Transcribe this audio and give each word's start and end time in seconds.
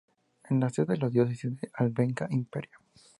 Es 0.43 0.49
la 0.57 0.71
sede 0.71 0.93
de 0.93 0.97
la 0.97 1.09
Diócesis 1.11 1.61
de 1.61 1.69
Albenga-Imperia. 1.75 2.79